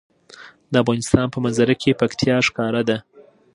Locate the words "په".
1.31-1.37